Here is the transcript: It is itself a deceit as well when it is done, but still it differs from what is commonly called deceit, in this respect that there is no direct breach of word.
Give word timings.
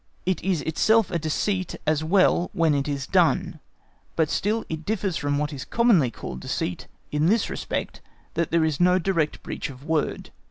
It 0.25 0.43
is 0.43 0.63
itself 0.63 1.11
a 1.11 1.19
deceit 1.19 1.75
as 1.85 2.03
well 2.03 2.49
when 2.53 2.73
it 2.73 2.87
is 2.87 3.05
done, 3.05 3.59
but 4.15 4.31
still 4.31 4.65
it 4.67 4.83
differs 4.83 5.15
from 5.15 5.37
what 5.37 5.53
is 5.53 5.63
commonly 5.63 6.09
called 6.09 6.39
deceit, 6.39 6.87
in 7.11 7.27
this 7.27 7.51
respect 7.51 8.01
that 8.33 8.49
there 8.49 8.65
is 8.65 8.79
no 8.79 8.97
direct 8.97 9.43
breach 9.43 9.69
of 9.69 9.83
word. 9.83 10.31